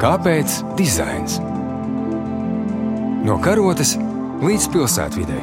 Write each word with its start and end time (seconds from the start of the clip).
Kāpēc 0.00 0.54
dizains? 0.78 1.34
No 3.20 3.34
karotes 3.44 3.90
līdz 4.40 4.68
pilsētvidai. 4.72 5.42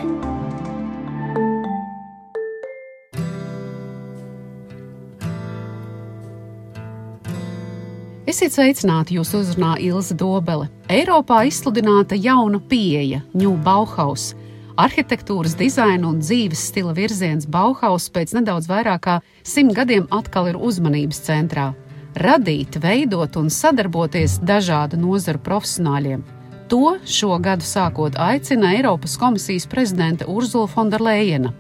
Esiet 8.25 8.57
sveicināti, 8.57 9.19
jūs 9.21 9.35
uzrunā 9.37 9.75
Ilza 9.77 10.17
Dobele. 10.17 10.71
Eiropā 10.89 11.43
izsludināta 11.45 12.17
jauna 12.17 12.57
pieeja, 12.57 13.21
New 13.37 13.53
Bauhaus. 13.61 14.31
Arhitektūras, 14.73 15.53
dizaina 15.53 16.09
un 16.09 16.17
dzīves 16.25 16.71
stila 16.71 16.97
virziens 16.97 17.45
Bauhaus 17.45 18.09
pēc 18.09 18.33
nedaudz 18.41 18.73
vairāk 18.73 19.05
kā 19.05 19.19
simt 19.45 19.77
gadiem 19.77 20.09
atkal 20.09 20.49
ir 20.49 20.57
uzmanības 20.57 21.27
centrā. 21.29 21.75
Radīt, 22.17 22.79
veidot 22.81 23.35
un 23.37 23.51
sadarboties 23.53 24.39
dažādu 24.41 24.97
nozaru 24.97 25.37
profesionāļiem. 25.45 26.23
To 26.71 26.95
šo 27.05 27.37
gadu 27.43 27.65
sākot 27.67 28.17
aicina 28.17 28.71
Eiropas 28.73 29.13
komisijas 29.21 29.67
prezidente 29.69 30.25
Urzula 30.25 30.67
Fonderleina. 30.67 31.53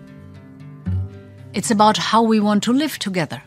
It's 1.53 1.69
about 1.71 1.97
how 1.97 2.23
we 2.23 2.39
want 2.39 2.63
to 2.63 2.73
live 2.73 2.97
together. 2.97 3.43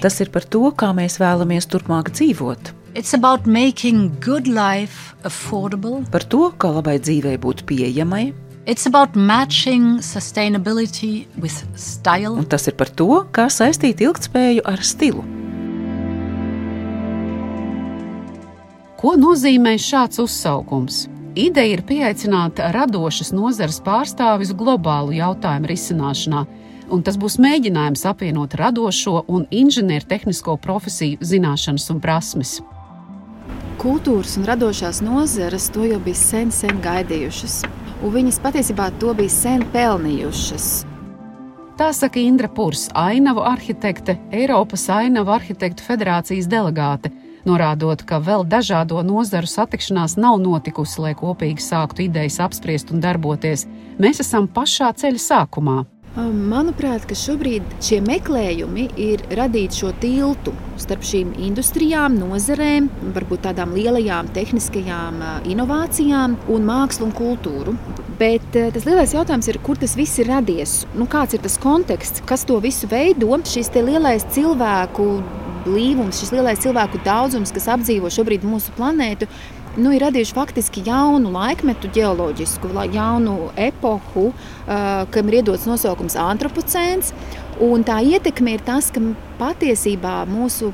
Tas 0.00 0.18
ir 0.24 0.32
par 0.32 0.48
to, 0.48 0.72
kā 0.72 0.90
mēs 0.96 1.20
vēlamies 1.20 1.68
turpmāk 1.68 2.10
dzīvot. 2.16 2.72
Par 6.10 6.24
to, 6.32 6.48
kā 6.56 6.72
labai 6.72 6.96
dzīvei 7.02 7.36
būt 7.44 7.66
pieejamai. 7.68 8.32
It's 8.64 8.88
about 8.88 9.14
matching 9.14 10.00
sustainability 10.00 11.26
with 11.36 11.60
style. 11.76 12.38
Un 12.40 12.48
tas 12.48 12.64
ir 12.72 12.80
par 12.80 12.88
to, 12.88 13.26
kā 13.36 13.50
saistīt 13.52 14.00
ilgspēju 14.00 14.64
ar 14.64 14.80
stilu. 14.80 15.43
Ko 19.04 19.18
nozīmē 19.20 19.74
šāds 19.76 20.16
uzsaukums? 20.22 21.02
Ideja 21.36 21.76
ir 21.76 21.82
pieaicināt 21.84 22.62
radošas 22.72 23.34
nozares 23.36 23.82
pārstāvis 23.84 24.54
globālu 24.56 25.12
jautājumu 25.18 25.68
risināšanā 25.68 26.46
un 26.92 27.02
tas 27.04 27.16
būs 27.20 27.36
mēģinājums 27.42 28.04
apvienot 28.08 28.56
radošo 28.60 29.24
un 29.28 29.46
inženiertehnisko 29.50 30.56
profesiju 30.62 31.20
zināšanas 31.24 31.90
un 31.94 32.00
prasmes. 32.04 32.54
Kultūras 33.80 34.38
un 34.40 34.48
radošās 34.48 35.02
nozares 35.04 35.68
to 35.74 35.84
jau 35.88 36.00
bija 36.00 36.16
sen, 36.16 36.52
sen 36.54 36.80
gaidījušas, 36.84 37.60
un 38.00 38.14
viņas 38.14 38.40
patiesībā 38.44 38.88
to 39.02 39.12
bija 39.18 39.32
sen 39.32 39.64
pelnījušas. 39.74 40.68
Tā 41.74 41.90
saka 41.90 42.22
Indra 42.22 42.48
Pūrs, 42.48 42.86
ainavu 42.94 43.42
arhitekte, 43.42 44.14
Eiropas 44.32 44.86
ainavu 44.94 45.34
arhitektu 45.34 45.82
federācijas 45.82 46.46
delegāte, 46.48 47.10
norādot, 47.48 48.04
ka 48.06 48.20
vēl 48.24 48.46
dažādo 48.48 49.00
nozaru 49.06 49.48
satikšanās 49.50 50.18
nav 50.20 50.40
notikusi, 50.42 51.00
lai 51.04 51.14
kopīgi 51.18 51.64
sāktu 51.64 52.06
idejas 52.08 52.40
apspriest 52.44 52.92
un 52.94 53.02
darboties. 53.04 53.66
Mēs 54.00 54.22
esam 54.24 54.48
pašā 54.50 54.92
ceļa 55.00 55.26
sākumā. 55.28 55.82
Manuprāt, 56.14 57.08
ka 57.10 57.16
šobrīd 57.18 57.64
šie 57.82 57.96
meklējumi 58.06 58.84
ir 59.02 59.24
radīt 59.34 59.74
šo 59.74 59.88
tiltu 59.98 60.52
starp 60.78 61.02
šīm 61.02 61.32
industrijām, 61.42 62.14
nozarēm, 62.20 62.86
varbūt 63.16 63.42
tādām 63.48 63.74
lielajām 63.74 64.30
tehniskajām 64.36 65.18
inovācijām 65.50 66.36
un 66.54 66.68
mākslu 66.70 67.08
un 67.08 67.14
kultūru. 67.18 67.74
Bet 68.20 68.46
tas 68.54 68.86
lielais 68.86 69.10
jautājums 69.10 69.50
ir, 69.50 69.58
kur 69.66 69.80
tas 69.80 69.96
viss 69.98 70.22
ir 70.22 70.30
radies? 70.30 70.84
Nu, 70.94 71.08
kāds 71.10 71.34
ir 71.34 71.42
tas 71.42 71.58
konteksts, 71.58 72.22
kas 72.30 72.46
to 72.46 72.60
visu 72.62 72.86
veido? 72.86 73.34
Šis 73.50 73.74
lielais 73.74 74.22
cilvēku 74.30 75.08
blīvums, 75.64 76.20
šis 76.20 76.32
lielais 76.34 76.62
cilvēku 76.62 77.00
daudzums, 77.04 77.52
kas 77.54 77.70
apdzīvo 77.74 78.10
šobrīd 78.12 78.46
mūsu 78.46 78.74
planētu, 78.78 79.28
nu, 79.76 79.90
ir 79.94 80.04
radījuši 80.04 80.36
faktiski 80.36 80.84
jaunu 80.86 81.32
laikmetu, 81.34 81.90
geoloģisku, 81.94 82.70
jaunu 82.94 83.50
epohu, 83.58 84.28
kam 84.66 85.30
ir 85.30 85.40
iedots 85.40 85.66
nosaukums 85.68 86.18
antropocēns. 86.20 87.14
Un 87.62 87.84
tā 87.86 88.00
ietekme 88.02 88.56
ir 88.56 88.62
tas, 88.66 88.90
ka 88.90 89.02
patiesībā 89.38 90.14
mūsu 90.28 90.70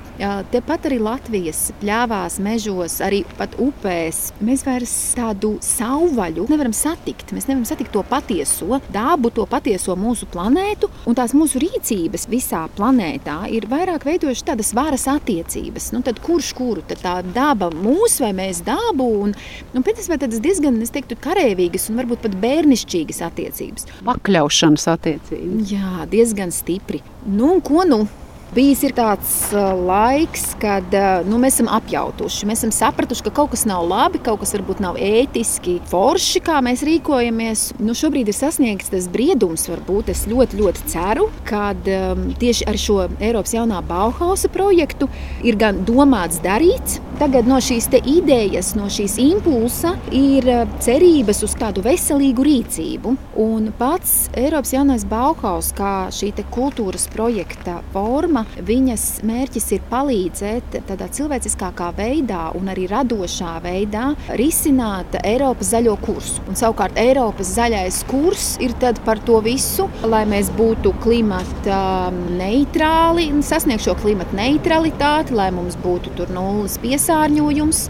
tepat 0.52 0.88
arī 0.88 1.00
Latvijas 1.02 1.70
pļāvās, 1.80 2.38
mežos, 2.42 2.98
arī 3.04 3.22
pat 3.38 3.54
upēs, 3.60 4.30
mēs 4.44 4.64
vairs 4.66 4.94
tādu 5.16 5.54
savvaļu 5.64 6.46
nevaram 6.50 6.74
satikt. 6.76 7.34
Mēs 7.36 7.48
nevaram 7.48 7.66
satikt 7.68 7.92
to 7.94 8.04
patieso 8.06 8.80
dabu, 8.92 9.32
to 9.34 9.46
patieso 9.50 9.96
mūsu 9.98 10.28
planētu, 10.30 10.90
un 11.08 11.18
tās 11.18 11.34
mūsu 11.36 11.62
rīcības 11.62 12.26
visā 12.30 12.64
planētā 12.76 13.38
ir 13.54 13.68
vairāk 13.70 14.06
veidojušas 14.08 14.48
tādas 14.52 14.72
varas 14.76 15.06
attiecības. 15.10 15.90
Nu, 15.94 16.04
tad 16.06 16.20
kurš 16.24 16.52
kuru? 16.58 16.84
Tad 16.90 17.02
tā 17.04 17.16
daba 17.34 17.70
mūs 17.74 18.20
vai 18.22 18.32
mēs 18.36 18.62
dabu? 18.66 19.08
Un, 19.26 19.34
un 19.74 19.86
patiesībā 19.86 20.20
tādas 20.20 20.42
diezgan, 20.44 20.80
es 20.84 20.94
teiktu, 20.94 21.18
karavīgas 21.20 21.88
un 21.90 22.00
varbūt 22.00 22.24
pat 22.26 22.38
bērnišķīgas 22.42 23.22
attiecības. 23.30 23.88
Pakļaušanas 24.06 24.88
attiecības. 24.94 25.70
Jā, 25.70 26.06
diezgan 26.10 26.54
stipri. 26.54 27.02
Nu, 27.26 27.56
ko 27.64 27.84
nu? 27.88 28.04
Bijis 28.50 28.80
tāds 28.96 29.32
laiks, 29.54 30.56
kad 30.58 30.94
nu, 31.30 31.38
mēs 31.38 31.60
esam 31.60 31.68
apjautuši. 31.70 32.48
Mēs 32.50 32.64
esam 32.64 32.72
sapratuši, 32.74 33.22
ka 33.28 33.32
kaut 33.36 33.52
kas 33.52 33.62
nav 33.68 33.84
labi, 33.86 34.18
kaut 34.26 34.40
kas 34.42 34.56
varbūt 34.56 34.80
nav 34.82 34.98
ētiski 34.98 35.76
forši, 35.86 36.42
kā 36.48 36.56
mēs 36.66 36.82
rīkojamies. 36.88 37.62
Nu, 37.78 37.94
šobrīd 37.94 38.32
ir 38.32 38.34
sasniegts 38.34 38.90
tas 38.90 39.06
briedums, 39.12 39.68
varbūt 39.70 40.10
es 40.10 40.24
ļoti, 40.30 40.58
ļoti 40.64 40.90
ceru, 40.90 41.28
ka 41.46 41.70
um, 41.78 42.26
tieši 42.42 42.66
ar 42.72 42.80
šo 42.80 42.98
Eiropas 43.20 43.54
jaunā 43.54 43.84
Bauhausa 43.86 44.50
projektu 44.50 45.06
ir 45.46 45.60
gan 45.60 45.84
domāts 45.86 46.42
darīts. 46.42 46.98
Tagad 47.20 47.44
no 47.44 47.58
šīs 47.60 47.84
idejas, 48.08 48.70
no 48.78 48.86
šīs 48.88 49.18
impulsa 49.20 49.90
ir 50.16 50.46
uh, 50.48 50.62
cerības 50.80 51.42
uz 51.44 51.52
tādu 51.60 51.82
veselīgu 51.84 52.46
rīcību. 52.46 53.10
Un 53.44 53.66
pats 53.76 54.30
Eiropas 54.40 54.72
jaunais 54.72 55.04
Bauhaus, 55.04 55.68
kā 55.76 56.08
šī 56.16 56.30
kultūras 56.48 57.04
projekta 57.12 57.82
forma, 57.92 58.46
viņas 58.64 59.04
mērķis 59.28 59.68
ir 59.76 59.82
palīdzēt 59.90 60.78
tādā 60.88 61.10
cilvēciskākā 61.12 61.90
veidā 61.98 62.46
un 62.56 62.72
arī 62.72 62.86
radošā 62.88 63.58
veidā 63.66 64.14
risināt 64.40 65.18
Eiropas 65.20 65.74
zaļo 65.74 65.98
kursu. 66.00 66.40
Un, 66.48 66.56
savukārt 66.56 66.96
Eiropas 67.04 67.52
zaļais 67.58 68.00
kurs 68.08 68.54
ir 68.64 68.72
par 69.04 69.20
to 69.28 69.42
visu, 69.44 69.90
lai 70.08 70.22
mēs 70.24 70.48
būtu 70.56 70.94
klimata 71.04 72.08
neitrāli, 72.40 73.28
sasniegtu 73.44 73.90
šo 73.90 73.98
klimata 74.00 74.40
neutralitāti, 74.40 75.36
lai 75.36 75.50
mums 75.52 75.76
būtu 75.84 76.30
nulles 76.32 76.80
piesārņojums, 76.80 77.09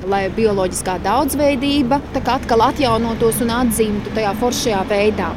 lai 0.09 0.25
bioloģiskā 0.33 0.97
daudzveidība 1.05 1.99
atkal 2.25 2.65
atjaunotos 2.71 3.43
un 3.45 3.53
atzīmtu 3.53 4.15
tajā 4.17 4.33
foršajā 4.41 4.81
veidā. 4.89 5.29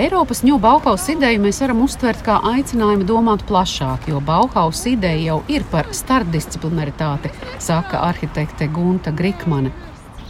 Eiropas 0.00 0.40
ņūbu 0.46 0.62
Bauhaus 0.62 1.04
ideju 1.12 1.42
mēs 1.42 1.60
varam 1.60 1.82
uztvert 1.84 2.22
kā 2.24 2.38
aicinājumu 2.54 3.04
domāt 3.04 3.44
plašāk, 3.48 4.08
jo 4.08 4.22
Bauhaus 4.24 4.86
ideja 4.88 5.34
jau 5.34 5.38
ir 5.52 5.66
par 5.68 5.90
starpdisciplinaritāti, 5.92 7.32
saka 7.58 8.00
arhitekte 8.08 8.70
Gunta 8.72 9.12
Grikmane. 9.12 9.74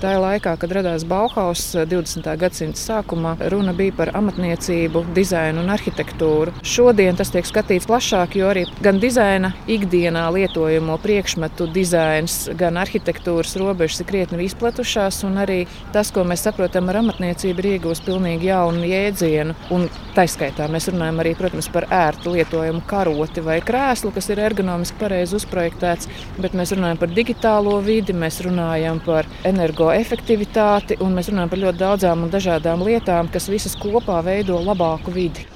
Tā 0.00 0.14
laikā, 0.16 0.54
kad 0.56 0.72
radās 0.72 1.02
Bauhaus 1.04 1.60
20. 1.76 2.24
gadsimta 2.40 2.80
sākumā, 2.80 3.34
runa 3.52 3.74
bija 3.76 3.92
par 3.98 4.08
amatniecību, 4.16 5.02
dizainu 5.12 5.60
un 5.60 5.68
arhitektūru. 5.74 6.54
Šodien 6.64 7.18
tas 7.18 7.28
tiek 7.34 7.44
skatīts 7.44 7.84
plašāk, 7.84 8.38
jo 8.40 8.46
arī 8.48 8.62
gan 8.80 8.96
dizaina 9.02 9.50
ikdienā 9.68 10.22
lietojamo 10.32 10.96
priekšmetu 11.02 11.66
dizains, 11.74 12.46
gan 12.56 12.80
arhitektūras 12.80 13.52
robežas 13.60 14.00
ir 14.00 14.08
krietni 14.08 14.46
izplatušās, 14.46 15.18
un 15.28 15.36
arī 15.42 15.58
tas, 15.92 16.08
ko 16.16 16.24
mēs 16.24 16.46
saprotam 16.48 16.88
ar 16.88 17.02
amatniecību, 17.02 17.60
ir 17.60 17.70
iegūst 17.74 18.08
pilnīgi 18.08 18.48
jaunu 18.48 18.88
jēdzienu. 18.88 19.58
Un 19.76 19.84
taiskaitā 20.16 20.70
mēs 20.72 20.88
runājam 20.94 21.20
arī, 21.20 21.34
protams, 21.36 21.68
par 21.76 21.91
ērtu 21.92 22.32
lietojumu 22.38 22.80
karoti 22.88 23.44
vai 23.44 23.58
krēslu, 23.60 24.14
kas 24.16 24.32
ir 24.32 24.41
ergonomiski 24.48 24.96
pareizi 25.04 25.36
uzprojektēts, 25.42 26.08
bet 26.41 26.56
mēs 26.56 26.72
runājam 26.72 27.04
par 27.04 27.14
digitālo 27.20 27.76
vidi, 27.84 28.16
mēs 28.16 28.41
runājam 28.48 29.04
par 29.04 29.28
energo 29.44 29.90
energoefektivitāti, 29.91 30.98
un 31.03 31.15
mēs 31.15 31.31
runājam 31.31 31.51
par 31.51 31.60
ļoti 31.60 31.81
daudzām 31.81 32.22
un 32.25 32.31
dažādām 32.31 32.83
lietām, 32.87 33.28
kas 33.33 33.48
visas 33.48 33.77
kopā 33.77 34.22
veido 34.22 34.60
labāku 34.63 35.10
vidi. 35.10 35.47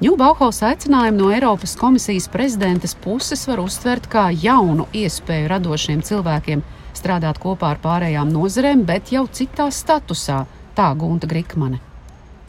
Ņūbauhaus 0.00 0.62
aicinājumu 0.64 1.18
no 1.18 1.30
Eiropas 1.32 1.76
komisijas 1.76 2.28
prezidentes 2.32 2.94
puses 2.94 3.46
var 3.48 3.60
uztvert 3.60 4.08
kā 4.08 4.30
jaunu 4.32 4.86
iespēju 4.92 5.50
radošiem 5.52 6.00
cilvēkiem 6.02 6.62
strādāt 6.96 7.38
kopā 7.40 7.74
ar 7.74 7.82
pārējām 7.82 8.32
nozarēm, 8.32 8.84
bet 8.84 9.12
jau 9.12 9.26
citā 9.28 9.68
statusā, 9.70 10.46
tā 10.74 10.88
Gunta 10.96 11.28
Grikmane. 11.28 11.89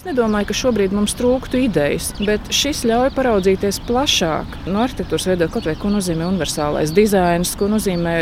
Es 0.01 0.07
nedomāju, 0.07 0.47
ka 0.49 0.55
šobrīd 0.57 0.93
mums 0.97 1.13
trūktu 1.13 1.59
idejas, 1.61 2.07
bet 2.25 2.47
šis 2.49 2.79
ļauj 2.89 3.11
paraudzīties 3.13 3.77
plašāk 3.85 4.55
no 4.65 4.79
arhitektūras 4.81 5.27
viedokļa, 5.29 5.51
kaut 5.53 5.67
vai 5.69 5.75
ko 5.77 5.91
nozīmē 5.93 6.25
universālais 6.25 6.89
dizains, 6.97 7.51
ko 7.53 7.67
nozīmē 7.69 8.15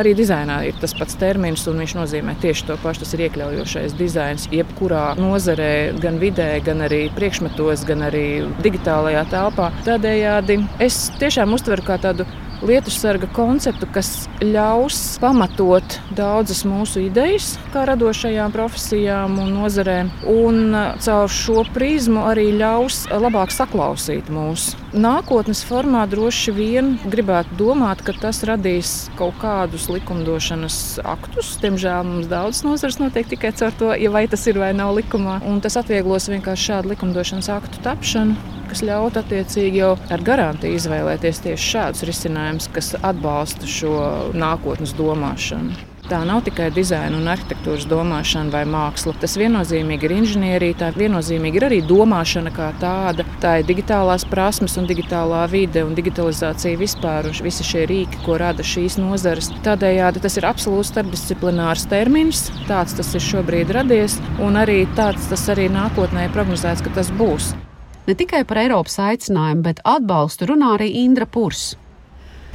arī 0.00 0.14
dizainā. 0.16 0.62
Ir 0.64 0.80
tas 0.80 0.96
pats 0.96 1.18
termins, 1.20 1.66
un 1.68 1.82
viņš 1.82 1.96
nozīmē 1.98 2.38
tieši 2.40 2.70
to 2.70 2.78
pašu. 2.80 3.02
Tas 3.02 3.12
ir 3.12 3.26
iekļaujošais 3.26 3.98
dizains 4.00 4.48
jebkurā 4.48 5.10
nozarē, 5.20 5.68
gan 6.00 6.16
vidē, 6.24 6.48
gan 6.64 6.80
arī 6.88 7.02
priekšmetos, 7.20 7.84
gan 7.84 8.08
arī 8.08 8.24
digitālajā 8.64 9.28
telpā. 9.36 9.68
Tādējādi 9.84 10.62
es 10.88 11.10
tiešām 11.20 11.52
uztveru 11.52 11.84
kā 11.84 12.00
tādu 12.00 12.24
lietusarga 12.64 13.28
konceptu, 13.36 13.88
kas 13.92 14.26
ļaus 14.40 15.18
pamatot 15.22 15.98
daudzas 16.16 16.62
mūsu 16.68 17.02
idejas, 17.06 17.54
kā 17.74 17.84
radošajām 17.88 18.54
profesijām 18.54 19.38
un 19.42 19.52
nozarēm, 19.58 20.10
un 20.30 20.76
caur 21.02 21.32
šo 21.32 21.64
prizmu 21.74 22.24
arī 22.30 22.48
ļaus 22.56 23.04
labāk 23.12 23.52
saklausīt 23.54 24.30
mūs. 24.32 24.72
Nākotnes 24.96 25.60
formā 25.66 26.06
droši 26.08 26.54
vien 26.56 26.92
gribētu 27.04 27.58
domāt, 27.60 28.00
ka 28.06 28.14
tas 28.16 28.40
radīs 28.48 28.94
kaut 29.18 29.36
kādus 29.42 29.90
likumdošanas 29.92 30.78
aktus. 31.04 31.56
Diemžēl 31.60 32.06
mums 32.08 32.30
daudz 32.32 32.62
nozares 32.64 33.00
notiek 33.02 33.28
tikai 33.28 33.52
caur 33.56 33.76
to, 33.76 33.92
ja 33.92 34.12
vai 34.14 34.24
tas 34.30 34.46
ir 34.48 34.60
vai 34.62 34.72
nav 34.76 34.94
likumā. 34.96 35.42
Un 35.44 35.60
tas 35.64 35.76
atvieglos 35.76 36.30
vienkārši 36.32 36.70
šādu 36.72 36.94
likumdošanas 36.94 37.52
aktu 37.58 37.84
tapšanu 37.84 38.55
kas 38.70 38.84
ļautu 38.86 39.22
attiecīgi 39.22 39.82
jau 39.82 39.92
ar 40.12 40.24
garantiju 40.26 40.78
izvēlēties 40.78 41.42
tieši 41.48 41.72
šādus 41.74 42.06
risinājumus, 42.10 42.70
kas 42.74 42.94
atbalsta 43.00 43.68
šo 43.70 43.98
nākotnes 44.36 44.96
domāšanu. 44.98 45.94
Tā 46.06 46.20
nav 46.22 46.44
tikai 46.46 46.68
dizaina 46.70 47.16
un 47.18 47.26
arhitektūras 47.26 47.82
domāšana 47.90 48.52
vai 48.54 48.60
māksla. 48.70 49.16
Tas 49.18 49.32
viennozīmīgi 49.40 50.06
ir 50.06 50.14
inženierija, 50.20 50.76
tā 50.84 50.90
viennozīmīgi 50.94 51.58
ir 51.58 51.66
arī 51.66 51.80
domāšana 51.82 52.52
kā 52.54 52.68
tāda. 52.78 53.26
Tā 53.42 53.56
ir 53.58 53.66
digitālās 53.66 54.22
prasmes 54.30 54.78
un 54.78 54.86
digitālā 54.86 55.42
vide 55.50 55.82
un 55.82 55.98
digitalizācija 55.98 56.78
vispār 56.78 57.26
un 57.26 57.34
visi 57.48 57.66
šie 57.66 57.88
rīki, 57.90 58.22
ko 58.22 58.38
rada 58.38 58.62
šīs 58.62 59.00
nozares. 59.02 59.50
Tādējādi 59.66 60.22
tas 60.22 60.38
ir 60.38 60.46
absolūts 60.46 60.94
starpdisciplinārs 60.94 61.90
termins, 61.90 62.46
tāds 62.70 62.94
tas 62.94 63.14
ir 63.18 63.26
šobrīd 63.32 63.74
radies, 63.74 64.20
un 64.38 64.62
arī 64.62 64.84
tāds 64.94 65.26
tas 65.32 65.48
arī 65.50 65.66
nākotnē 65.74 66.30
prognozēts, 66.30 66.86
ka 66.86 67.00
tas 67.00 67.10
būs. 67.18 67.56
Ne 68.06 68.14
tikai 68.14 68.44
par 68.46 68.60
Eiropas 68.60 69.00
aicinājumu, 69.02 69.64
bet 69.66 69.80
atbalstu 69.82 70.46
runā 70.52 70.76
arī 70.76 70.92
Indra 71.00 71.26
Purs. 71.26 71.72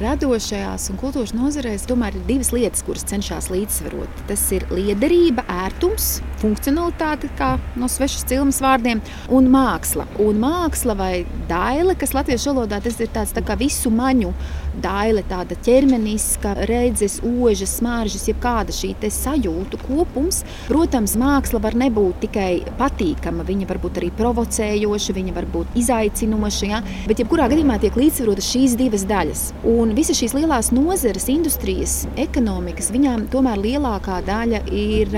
Radošajās 0.00 0.86
un 0.90 0.96
kultūras 0.98 1.34
nozarēs 1.36 1.84
tomēr 1.86 2.16
ir 2.16 2.22
divas 2.26 2.48
lietas, 2.54 2.80
kuras 2.86 3.04
cenšas 3.06 3.50
līdzsvarot. 3.52 4.22
Tas 4.30 4.46
ir 4.56 4.64
liederība, 4.72 5.44
ērtums, 5.66 6.06
funkcionalitāte, 6.40 7.28
kā 7.36 7.52
no 7.76 7.90
svešas 7.92 8.24
cilmes 8.32 8.62
vārdiem, 8.64 9.02
un 9.28 9.50
māksla. 9.52 10.08
Un 10.24 10.40
māksla 10.42 10.96
vai 10.98 11.12
daile, 11.52 11.94
kas 12.00 12.16
latviešu 12.16 12.54
valodā 12.54 12.80
tas 12.82 12.96
ir 13.04 13.12
tāds 13.12 13.36
tā 13.36 13.44
kā 13.44 13.58
visu 13.60 13.92
maņu 13.92 14.32
daile, 14.80 15.22
tāda 15.28 15.56
ķermeniska, 15.64 16.54
redzes, 16.68 17.18
ožas, 17.26 17.76
smaržas, 17.78 18.26
jebkāda 18.30 18.74
šī 18.74 18.94
sajūtu 19.12 19.80
kopums. 19.86 20.42
Protams, 20.68 21.16
māksla 21.20 21.60
var 21.62 21.76
nebūt 21.78 22.22
tikai 22.26 22.62
patīkama, 22.78 23.44
viņa 23.46 23.68
var 23.68 23.80
būt 23.82 24.00
arī 24.00 24.10
provocējoša, 24.16 25.16
viņa 25.16 25.34
var 25.36 25.48
būt 25.52 25.76
izaicinoša, 25.82 26.70
ja? 26.70 26.82
bet 27.08 27.20
jebkurā 27.22 27.48
gadījumā 27.52 27.78
tiek 27.82 27.96
līdzsvarotas 27.98 28.50
šīs 28.54 28.76
divas 28.80 29.04
daļas. 29.08 29.44
Un 29.68 29.94
visas 29.96 30.18
šīs 30.20 30.36
lielās 30.38 30.72
nozares, 30.74 31.28
industrijas, 31.32 32.02
ekonomikas, 32.20 32.92
viņām 32.94 33.28
tomēr 33.32 33.60
lielākā 33.60 34.22
daļa 34.26 34.64
ir 34.72 35.12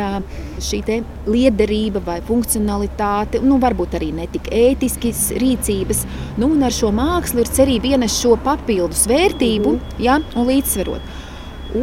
šī 0.65 0.83
liederība 1.31 2.03
vai 2.05 2.19
funkcionalitāte, 2.25 3.41
nu, 3.45 3.57
varbūt 3.63 3.97
arī 3.99 4.11
ne 4.17 4.27
tik 4.31 4.51
ētiskas 4.53 5.31
rīcības. 5.41 6.05
Nu, 6.41 6.51
un 6.53 6.67
ar 6.67 6.75
šo 6.75 6.91
mākslu 6.95 7.45
ir 7.45 7.53
cerība 7.55 7.95
ienes 7.95 8.19
šo 8.21 8.35
papildus 8.45 9.07
vērtību 9.11 9.44
vērtību 9.45 9.77
ja, 10.03 10.21
un 10.35 10.49
līdzsvarot. 10.49 11.13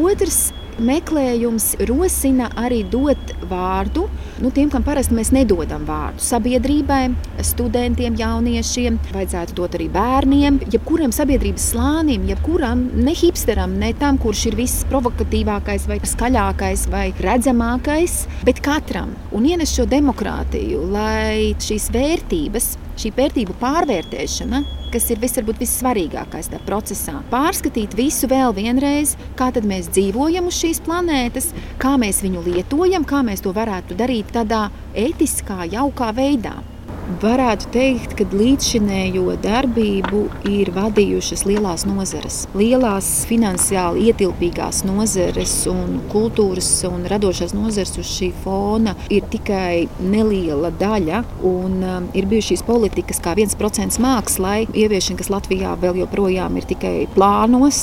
Otrs 0.02 0.52
meklējums 0.81 1.75
rosina 1.86 2.48
arī 2.58 2.81
dot 2.90 3.34
vārdu 3.50 4.08
nu, 4.42 4.50
tiem, 4.50 4.72
kam 4.72 4.81
parasti 4.81 5.13
mēs 5.13 5.30
nedodam 5.36 5.84
vārdu. 5.86 6.24
Sabiedrībai, 6.24 7.12
studentiem, 7.46 8.16
jauniešiem, 8.18 8.98
vajadzētu 9.13 9.58
dot 9.60 9.75
arī 9.78 9.90
bērniem, 9.94 10.58
jebkuram 10.74 11.13
sabiedrības 11.13 11.68
slānim, 11.74 12.25
jebkuram 12.31 12.88
ne 12.98 13.13
hipsteram, 13.18 13.75
ne 13.78 13.92
tam, 14.00 14.18
kurš 14.22 14.48
ir 14.50 14.58
visprovokatīvākais, 14.58 15.86
vai 15.92 16.00
skaļākais, 16.13 16.88
vai 16.94 17.06
redzamākais, 17.22 18.24
bet 18.48 18.63
katram 18.66 19.13
un 19.36 19.46
ienes 19.52 19.75
šo 19.75 19.86
demokrātiju, 19.92 20.88
lai 20.96 21.52
šīs 21.62 21.92
vērtības, 21.94 22.72
šī 23.01 23.15
vērtību 23.18 23.57
pārvērtēšana 23.62 24.63
kas 24.92 25.07
ir 25.13 25.21
vis, 25.21 25.36
varbūt, 25.38 25.62
vissvarīgākais 25.62 26.50
tajā 26.51 26.63
procesā. 26.68 27.13
Pārskatīt 27.31 27.95
visu 27.98 28.27
vēl 28.31 28.51
vienreiz, 28.57 29.15
kā 29.39 29.48
mēs 29.63 29.88
dzīvojam 29.95 30.50
uz 30.51 30.57
šīs 30.59 30.83
planētas, 30.83 31.51
kā 31.81 31.95
mēs 32.01 32.21
viņu 32.25 32.44
lietojam, 32.50 33.07
kā 33.07 33.24
mēs 33.24 33.45
to 33.45 33.56
varētu 33.56 33.95
darīt 34.00 34.36
tādā 34.36 34.65
etiskā, 34.92 35.63
jaukā 35.71 36.12
veidā 36.18 36.57
varētu 37.22 37.69
teikt, 37.74 38.13
ka 38.19 38.25
līdzšinējo 38.31 39.36
darbību 39.44 40.22
ir 40.50 40.72
vadījušas 40.75 41.44
lielās 41.50 41.86
nozares. 41.90 42.46
Lielās 42.58 43.10
finansiāli 43.30 44.08
ietilpīgās 44.12 44.84
nozares 44.88 45.54
un 45.72 46.00
kultūras 46.12 46.69
un 46.90 47.06
radošās 47.12 47.56
nozares 47.58 47.98
uz 48.02 48.10
šī 48.12 48.31
fona 48.44 48.96
ir 49.12 49.25
tikai 49.31 49.88
neliela 50.00 50.72
daļa. 50.80 51.24
Un, 51.48 51.78
um, 51.81 52.08
ir 52.18 52.28
bijušas 52.31 52.63
politikas, 52.68 53.22
kā 53.24 53.36
1% 53.38 54.00
mākslai, 54.02 54.68
ieviešana, 54.72 55.19
kas 55.22 55.31
Latvijā 55.34 55.74
vēl 55.81 56.02
joprojām 56.04 56.60
ir 56.60 56.69
tikai 56.69 56.96
plānos. 57.16 57.81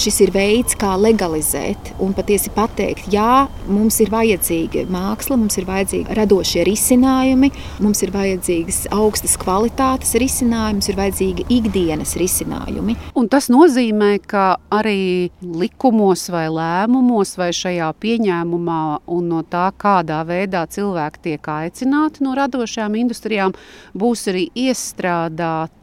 Šis 0.00 0.20
ir 0.26 0.34
veids, 0.34 0.78
kā 0.78 0.94
legalizēt 1.00 1.94
un 2.02 2.14
patiesi 2.16 2.52
pateikt, 2.54 3.10
jā, 3.12 3.46
mums 3.68 4.00
ir 4.04 4.12
vajadzīga 4.14 4.86
māksla, 4.92 5.38
mums 5.40 5.58
ir 5.60 5.68
vajadzīgi 5.68 6.18
radošie 6.18 6.64
risinājumi, 6.68 7.50
mums 7.84 8.02
ir 8.04 8.14
vajadzīgi 8.14 8.53
vajadzīgas 8.54 8.86
augstas 8.94 9.34
kvalitātes 9.40 10.14
risinājums, 10.20 10.88
ir 10.88 10.96
vajadzīgi 10.98 11.46
ikdienas 11.50 12.14
risinājumi. 12.16 12.96
Un 13.18 13.28
tas 13.28 13.48
nozīmē, 13.50 14.20
ka 14.26 14.58
arī 14.70 15.30
likumos 15.42 16.28
vai 16.30 16.46
lēmumos 16.48 17.36
vai 17.36 17.50
šajā 17.52 17.90
pieņēmumā 17.98 19.00
un 19.10 19.28
no 19.28 19.42
tā, 19.42 19.72
kādā 19.76 20.22
veidā 20.26 20.66
cilvēki 20.66 21.22
tiek 21.22 21.48
aicināti 21.48 22.22
no 22.24 22.34
radošajām 22.34 22.94
industrijām, 22.94 23.54
būs 23.94 24.28
arī 24.30 24.48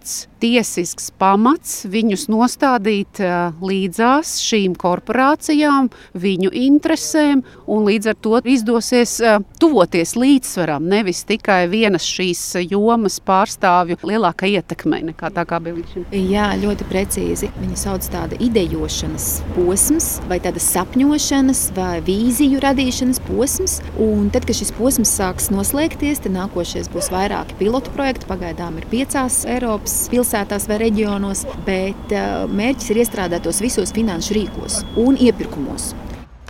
iestrādāts 0.02 0.28
tiesisks 0.42 1.12
pamats 1.22 1.86
viņus 1.86 2.26
nostādīt 2.32 3.20
līdzās 3.62 4.40
šīm 4.42 4.74
korporācijām, 4.74 5.92
viņu 6.18 6.50
interesēm, 6.50 7.44
un 7.70 7.86
līdz 7.86 8.10
ar 8.10 8.16
to 8.18 8.40
izdosies 8.50 9.20
tuvoties 9.62 10.16
līdzsvaram, 10.18 10.88
nevis 10.90 11.24
tikai 11.30 11.68
vienas 11.70 12.08
šīs 12.10 12.42
jomas 12.72 13.20
pārstāvju 13.22 14.00
lielākai 14.02 14.56
ietekmei 14.58 15.04
nekā 15.12 15.30
tā 15.36 15.46
kā 15.46 15.60
bija 15.62 15.78
līdz 15.78 15.94
šim. 15.94 16.08
Jā, 16.32 16.48
ļoti 16.58 16.90
precīzi. 16.90 17.52
Viņi 17.62 17.78
sauc 17.78 18.10
tāda 18.10 18.40
idejošanas 18.42 19.44
posms, 19.54 20.10
vai 20.26 20.40
tāda 20.42 20.58
sapņošanas, 20.58 21.64
vai 21.78 22.02
vīziju 22.02 22.64
radīšanas 22.66 23.22
posms. 23.30 23.78
Un 24.02 24.34
tad, 24.34 24.50
kad 24.50 24.58
šis 24.58 24.74
posms 24.74 25.14
sāks 25.22 25.52
noslēgties, 25.54 26.26
tad 26.26 26.34
nākošais 26.34 26.90
būs 26.90 27.14
vairāki 27.14 27.62
pilotu 27.62 27.94
projekti. 27.94 28.26
Pagaidām 28.32 28.82
ir 28.82 28.90
piecās 28.90 29.44
Eiropas 29.46 29.91
pilsētās 30.12 30.70
vai 30.70 30.82
reģionos, 30.86 31.48
bet 31.68 32.16
mērķis 32.52 32.94
ir 32.94 33.04
iestrādāt 33.06 33.48
tos 33.48 33.64
visos 33.64 33.94
finanšu 33.96 34.40
rīkos 34.40 34.82
un 35.02 35.20
iepirkumos. 35.20 35.92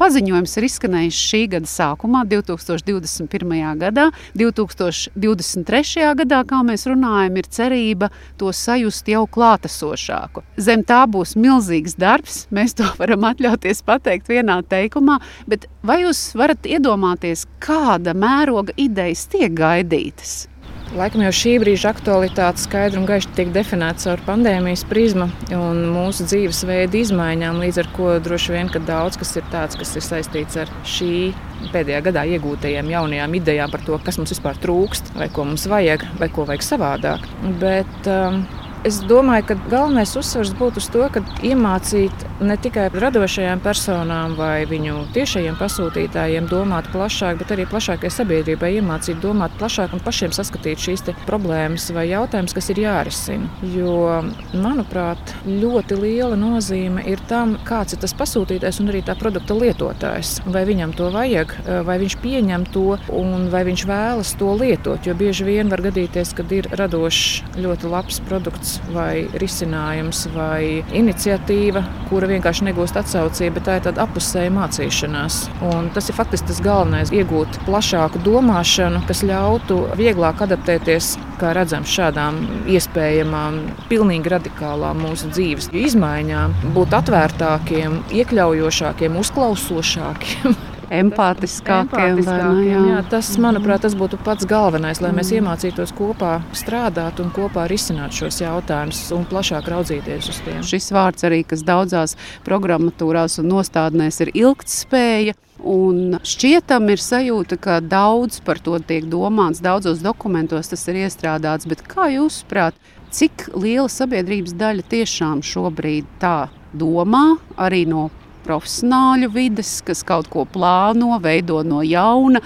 Paziņojums 0.02 0.56
ir 0.58 0.66
izskanējis 0.66 1.18
šī 1.30 1.40
gada 1.52 1.70
sākumā, 1.70 2.24
2021. 2.26 3.52
gadā. 3.84 4.08
2023. 4.34 6.08
gadā, 6.18 6.40
kā 6.50 6.62
mēs 6.66 6.88
runājam, 6.90 7.38
ir 7.38 7.50
cerība 7.54 8.10
to 8.42 8.50
sajust 8.50 9.12
jau 9.14 9.28
klātesošāku. 9.30 10.42
Zem 10.58 10.82
tā 10.90 11.04
būs 11.06 11.36
milzīgs 11.38 11.94
darbs, 12.02 12.48
mēs 12.50 12.74
to 12.80 12.90
varam 12.98 13.30
atļauties 13.30 13.86
pateikt 13.86 14.34
vienā 14.34 14.64
teikumā, 14.66 15.20
bet 15.46 15.70
vai 15.86 16.02
jūs 16.02 16.32
varat 16.34 16.66
iedomāties, 16.66 17.46
kāda 17.62 18.18
mēroga 18.18 18.74
idejas 18.82 19.28
tiek 19.30 19.54
gaidītas? 19.54 20.48
Laikam 20.92 21.22
jau 21.24 21.30
šī 21.32 21.52
brīža 21.64 21.94
aktualitāte 21.94 22.60
skaidri 22.60 23.00
un 23.00 23.06
gaiši 23.08 23.30
tiek 23.38 23.52
definēta 23.56 24.04
caur 24.04 24.24
pandēmijas 24.26 24.82
prizmu 24.90 25.30
un 25.56 25.86
mūsu 25.88 26.26
dzīvesveida 26.28 27.00
izmaiņām. 27.00 27.62
Līdz 27.64 27.80
ar 27.80 27.90
to 27.96 28.10
droši 28.26 28.58
vien 28.58 28.72
daudz 28.90 29.16
kas 29.22 29.32
ir 29.40 29.48
tāds, 29.54 29.80
kas 29.80 29.96
ir 29.96 30.04
saistīts 30.04 30.60
ar 30.60 30.74
šī 30.84 31.32
pēdējā 31.72 32.02
gadā 32.10 32.26
iegūtajām 32.36 32.92
jaunajām 32.92 33.40
idejām 33.40 33.72
par 33.72 33.86
to, 33.88 34.02
kas 34.04 34.20
mums 34.20 34.36
vispār 34.36 34.60
trūkst, 34.60 35.14
vai 35.16 35.30
ko 35.32 35.48
mums 35.48 35.64
vajag, 35.72 36.04
vai 36.20 36.28
ko 36.28 36.44
vajag 36.50 36.68
savādāk. 36.68 37.24
Bet, 37.64 38.12
um, 38.12 38.44
Es 38.82 38.96
domāju, 39.06 39.44
ka 39.52 39.56
galvenais 39.70 40.16
uzsvars 40.18 40.56
būtu 40.58 40.82
uz 40.82 40.88
to, 40.90 41.04
ka 41.14 41.22
iemācīt 41.46 42.24
ne 42.42 42.56
tikai 42.58 42.88
radošajām 42.90 43.60
personām 43.62 44.32
vai 44.40 44.64
viņu 44.66 45.04
tiešajiem 45.14 45.60
pasūtītājiem 45.60 46.48
domāt 46.50 46.88
plašāk, 46.90 47.38
bet 47.38 47.54
arī 47.54 47.68
plašākai 47.70 48.10
sabiedrībai 48.10 48.72
iemācīt 48.80 49.20
domāt 49.22 49.54
plašāk 49.60 49.94
un 49.94 50.02
pašiem 50.02 50.34
saskatīt 50.34 50.82
šīs 50.82 51.06
problēmas 51.28 51.86
vai 51.94 52.08
jautājumus, 52.10 52.56
kas 52.58 52.72
ir 52.74 52.82
jārisina. 52.82 53.52
Jo, 53.76 54.24
manuprāt, 54.58 55.36
ļoti 55.46 56.00
liela 56.02 56.40
nozīme 56.42 57.06
ir 57.06 57.22
tam, 57.30 57.60
kāds 57.70 57.94
ir 57.94 58.02
tas 58.02 58.18
pasūtītājs 58.18 58.82
un 58.82 58.90
arī 58.90 59.04
tā 59.06 59.14
produkta 59.20 59.60
lietotājs. 59.62 60.40
Vai 60.50 60.66
viņam 60.66 60.98
to 60.98 61.12
vajag, 61.14 61.54
vai 61.86 62.00
viņš 62.02 62.18
pieņem 62.26 62.66
to 62.74 62.98
un 63.14 63.46
vai 63.54 63.62
viņš 63.70 63.86
vēlas 63.94 64.34
to 64.42 64.58
lietot. 64.58 65.06
Jo 65.06 65.14
bieži 65.22 65.46
vien 65.46 65.70
var 65.70 65.86
gadīties, 65.86 66.34
kad 66.34 66.50
ir 66.50 66.74
radošs, 66.82 67.62
ļoti 67.62 67.94
labs 67.94 68.24
produkts 68.26 68.71
produkts, 68.72 68.94
vai 68.94 69.28
risinājums, 69.40 70.28
vai 70.36 70.84
iniciatīva, 70.94 71.84
kura 72.10 72.28
vienkārši 72.28 72.66
negūst 72.70 72.98
atsaucību, 73.00 73.56
bet 73.56 73.66
tā 73.66 73.76
ir 73.78 73.86
tāda 73.86 74.06
apusēja 74.06 74.52
mācīšanās. 74.52 75.50
Un 75.62 75.90
tas 75.94 76.10
ir 76.10 76.16
faktiski 76.16 76.48
tas 76.48 76.62
galvenais- 76.62 77.12
iegūt 77.18 77.66
plašāku 77.66 78.22
domāšanu, 78.24 79.06
kas 79.08 79.24
ļautu 79.24 79.96
vieglāk 79.96 80.42
adaptēties, 80.42 81.18
kā 81.40 81.54
redzams, 81.54 81.90
šādām 81.90 82.68
iespējamām, 82.68 83.72
pilnīgi 83.90 84.30
radikālām 84.30 85.02
mūsu 85.02 85.32
dzīves 85.32 85.72
izmaiņām, 85.72 86.54
būt 86.74 86.90
atvērtākiem, 86.92 88.04
iekļaujošākiem, 88.12 89.18
uzklausošākiem. 89.18 90.56
empātiskākiem. 90.92 92.20
empātiskākiem 92.20 92.22
vai, 92.28 92.68
jā. 92.68 92.82
Jā, 92.92 93.02
tas, 93.12 93.30
manuprāt, 93.42 93.84
tas 93.86 93.96
būtu 93.98 94.20
pats 94.26 94.48
galvenais, 94.50 95.02
lai 95.04 95.14
mēs 95.16 95.32
iemācītos 95.38 95.94
kopā 95.98 96.38
strādāt 96.58 97.22
un 97.24 97.32
kopā 97.36 97.68
risināt 97.72 98.16
šos 98.18 98.42
jautājumus 98.44 99.04
un 99.16 99.26
plašāk 99.30 99.70
raudzīties 99.72 100.32
uz 100.34 100.42
tiem. 100.46 100.60
Šis 100.68 100.92
vārds 100.96 101.28
arī, 101.28 101.44
kas 101.48 101.64
daudzās 101.68 102.18
programmatūrās 102.48 103.40
un 103.42 103.52
nostādnēs 103.54 104.22
ir 104.26 104.34
ilgtspēja. 104.34 105.38
Un 105.62 106.18
šķietam 106.26 106.88
ir 106.90 107.02
sajūta, 107.02 107.58
ka 107.62 107.76
daudz 107.86 108.40
par 108.42 108.58
to 108.58 108.80
tiek 108.82 109.06
domāts, 109.06 109.62
daudzos 109.62 110.02
dokumentos 110.02 110.72
tas 110.72 110.88
ir 110.90 111.04
iestrādāts. 111.04 111.70
Bet 111.70 111.84
kā 111.86 112.10
jūs 112.16 112.42
prāt, 112.50 112.74
cik 113.14 113.52
liela 113.54 113.90
sabiedrības 113.92 114.56
daļa 114.58 114.88
tiešām 114.90 115.44
šobrīd 115.46 116.10
tā 116.24 116.50
domā, 116.74 117.38
arī 117.62 117.84
no 117.86 118.10
profesionāļu 118.46 119.32
vides, 119.34 119.80
kas 119.86 120.04
kaut 120.08 120.30
ko 120.32 120.46
plāno, 120.50 121.16
veido 121.24 121.62
no 121.68 121.82
jauna. 121.86 122.44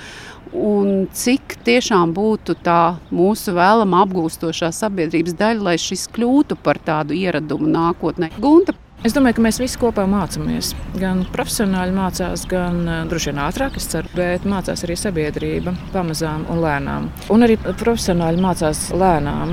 Un 0.56 1.10
cik 1.12 1.58
tiešām 1.68 2.14
būtu 2.16 2.56
tā 2.64 2.96
mūsu 3.12 3.52
vēlama 3.58 4.06
apgūstošā 4.06 4.70
sabiedrības 4.76 5.36
daļa, 5.36 5.66
lai 5.68 5.76
šis 5.82 6.08
kļūtu 6.16 6.56
par 6.64 6.80
tādu 6.80 7.18
ieradumu 7.18 7.68
nākotnē. 7.74 8.32
Gunta, 8.40 8.78
Es 9.04 9.14
domāju, 9.14 9.36
ka 9.38 9.44
mēs 9.46 9.60
visi 9.62 9.78
kopā 9.78 10.06
mācāmies. 10.10 10.72
Gan 10.98 11.26
profesionāļi 11.34 11.94
mācās, 11.94 12.46
gan 12.50 12.78
eh, 12.88 13.02
droši 13.10 13.30
vien 13.30 13.42
ātrāk, 13.44 13.76
ceru, 13.78 14.10
bet 14.16 14.48
mācās 14.50 14.82
arī 14.86 14.96
sabiedrība 14.98 15.76
pamazām 15.94 16.48
un 16.50 16.62
lēnām. 16.64 17.10
Un 17.34 17.46
arī 17.46 17.58
profesionāļi 17.62 18.42
mācās 18.42 18.82
lēnām, 18.96 19.52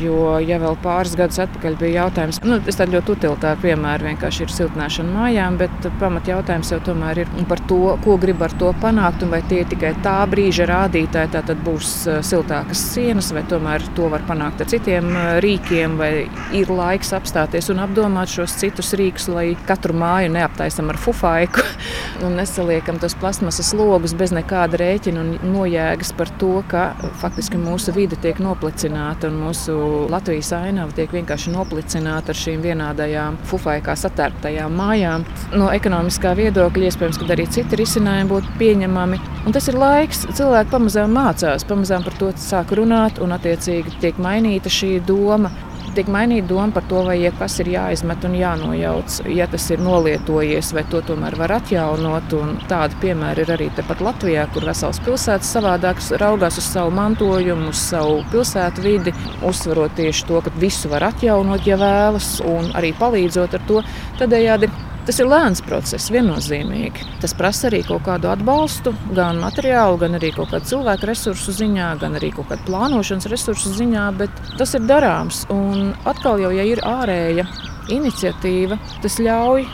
jo 0.00 0.38
ja 0.42 0.58
vēl 0.62 0.78
pāris 0.82 1.14
gadus 1.18 1.38
atpakaļ 1.44 1.76
bija 1.78 2.06
jautājums, 2.06 2.40
nu, 2.42 2.58
tas 2.64 2.80
tāds 2.80 2.94
ļoti 2.96 3.14
utilitārs 3.14 3.60
piemērs, 3.62 4.06
vienkārši 4.08 4.42
ir 4.46 4.54
siltināšana 4.56 5.14
mājām, 5.14 5.60
bet 5.60 5.88
pamat 6.00 6.32
jautājums 6.32 6.72
jau 6.74 6.80
tomēr 6.88 7.22
ir 7.22 7.30
par 7.50 7.62
to, 7.70 7.78
ko 8.02 8.16
grib 8.22 8.42
ar 8.42 8.56
to 8.58 8.72
panākt, 8.82 9.22
un 9.22 9.34
vai 9.36 9.42
tie 9.52 9.60
tikai 9.70 9.92
tā 10.02 10.16
brīža 10.32 10.66
rādītāji, 10.70 11.32
tā 11.36 11.44
tad 11.52 11.62
būs 11.66 11.92
siltākas 12.26 12.82
sienas, 12.96 13.30
vai 13.36 13.44
tomēr 13.50 13.86
to 13.94 14.10
var 14.10 14.24
panākt 14.26 14.64
ar 14.64 14.72
citiem 14.72 15.12
rīkiem, 15.44 15.94
vai 16.00 16.12
ir 16.56 16.74
laiks 16.74 17.14
apstāties 17.20 17.70
un 17.70 17.84
apdomāt 17.84 18.34
šos 18.34 18.58
citus 18.58 18.79
citus 18.80 18.96
rīkus, 18.98 19.28
lai 19.30 19.56
katru 19.68 19.94
māju 19.94 20.30
neaptaisam 20.32 20.88
ar 20.90 20.98
fufaiku 20.98 21.62
un 22.24 22.36
nesaliekam 22.38 22.98
tos 23.00 23.14
plasmasas 23.20 23.72
logus 23.76 24.14
bez 24.16 24.32
nekāda 24.32 24.78
rēķina 24.80 25.20
un 25.20 25.52
nojēgas 25.52 26.12
par 26.16 26.30
to, 26.40 26.62
ka 26.68 26.94
faktiski 27.20 27.60
mūsu 27.60 27.92
vide 27.96 28.16
tiek 28.20 28.40
noplicināta 28.40 29.28
un 29.28 29.38
mūsu 29.44 30.08
Latvijas 30.10 30.52
ainava 30.56 30.94
tiek 30.96 31.12
vienkārši 31.12 31.52
noplicināta 31.54 32.32
ar 32.32 32.40
šīm 32.40 32.64
vienādajām 32.64 33.38
fufaikā 33.50 33.96
satērptajām 33.96 34.76
mājām. 34.76 35.26
No 35.52 35.70
ekonomiskā 35.74 36.34
viedokļa 36.38 36.90
iespējams, 36.90 37.20
ka 37.20 37.30
arī 37.34 37.46
citi 37.52 37.80
risinājumi 37.80 38.30
būtu 38.32 38.58
pieņemami. 38.60 39.20
Un 39.46 39.56
tas 39.56 39.68
ir 39.70 39.78
laiks, 39.80 40.26
cilvēki 40.36 40.72
pamazām 40.72 41.12
mācās, 41.16 41.66
pamazām 41.68 42.04
par 42.06 42.16
to 42.20 42.32
sāk 42.40 42.74
runāt 42.76 43.20
un 43.20 43.34
attiecīgi 43.36 44.00
tiek 44.00 44.20
mainīta 44.20 44.72
šī 44.72 44.98
doma 45.08 45.52
tiek 45.96 46.10
mainīta 46.12 46.48
doma 46.50 46.74
par 46.74 46.84
to, 46.90 47.02
vai 47.06 47.16
jebkas 47.20 47.58
ir 47.62 47.70
jāizmet 47.74 48.24
un 48.26 48.36
jānojauc. 48.38 49.20
Ja 49.34 49.46
tas 49.50 49.66
ir 49.72 49.82
nolietojies, 49.84 50.72
vai 50.76 50.84
to 50.90 51.02
tomēr 51.06 51.36
var 51.40 51.56
atjaunot. 51.58 52.34
Tādi 52.70 53.00
piemēri 53.04 53.44
ir 53.46 53.54
arī 53.56 53.70
tepat 53.76 54.02
Latvijā, 54.04 54.46
kur 54.54 54.68
vesels 54.68 55.00
pilsētas 55.06 55.54
savādāk 55.56 56.02
raugās 56.22 56.60
uz 56.60 56.68
savu 56.68 56.94
mantojumu, 56.98 57.72
uz 57.74 57.82
savu 57.90 58.20
pilsētu 58.32 58.84
vidi, 58.84 59.14
uzsverot 59.46 59.96
tieši 59.98 60.28
to, 60.28 60.42
ka 60.44 60.54
visu 60.60 60.92
var 60.92 61.08
atjaunot, 61.10 61.66
ja 61.66 61.80
vēlas, 61.80 62.36
un 62.46 62.70
arī 62.78 62.94
palīdzot 62.98 63.58
ar 63.58 63.66
to. 63.68 63.82
Tādējādi 64.20 64.70
Tas 65.08 65.18
ir 65.18 65.28
lēns 65.30 65.62
process, 65.64 66.10
viennozīmīgi. 66.12 67.06
Tas 67.22 67.32
prasa 67.36 67.70
arī 67.70 67.80
kaut 67.88 68.04
kādu 68.06 68.28
atbalstu, 68.30 68.92
gan 69.16 69.40
materiālu, 69.40 69.96
gan 70.02 70.18
arī 70.18 70.30
kaut 70.36 70.52
kādu 70.52 70.68
cilvēku 70.74 71.08
resursu 71.08 71.54
ziņā, 71.56 71.88
gan 72.02 72.18
arī 72.20 72.32
kaut 72.36 72.50
kādu 72.52 72.68
plānošanas 72.68 73.30
resursu 73.32 73.72
ziņā, 73.78 74.06
bet 74.20 74.42
tas 74.60 74.76
ir 74.76 74.84
darāms. 74.86 75.46
Un 75.54 75.94
atkal, 76.04 76.42
jau, 76.44 76.52
ja 76.54 76.66
ir 76.68 76.84
ārēja 76.86 77.48
iniciatīva, 77.90 78.78
tas 79.00 79.16
ļauj 79.22 79.64